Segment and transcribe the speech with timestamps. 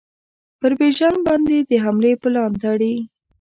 [0.59, 2.95] پر بیژن باندي د حملې پلان تړي.